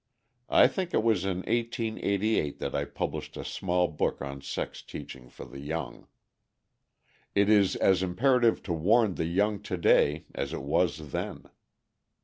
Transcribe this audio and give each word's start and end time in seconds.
I 0.49 0.65
think 0.67 0.95
it 0.95 1.03
was 1.03 1.25
in 1.25 1.41
1888 1.41 2.57
that 2.57 2.73
I 2.73 2.85
published 2.85 3.37
a 3.37 3.45
small 3.45 3.87
book 3.87 4.19
on 4.19 4.41
sex 4.41 4.81
teaching 4.81 5.29
for 5.29 5.45
the 5.45 5.59
young. 5.59 6.07
It 7.35 7.49
is 7.49 7.75
as 7.75 8.01
imperative 8.01 8.63
to 8.63 8.73
warn 8.73 9.13
the 9.13 9.25
young 9.27 9.61
to 9.61 9.77
day 9.77 10.25
as 10.33 10.53
it 10.53 10.63
was 10.63 11.11
then. 11.11 11.51